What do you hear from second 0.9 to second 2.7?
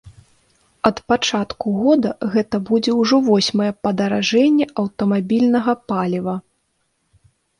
пачатку года гэта